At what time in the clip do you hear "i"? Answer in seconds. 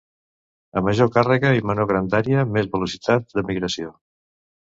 1.57-1.61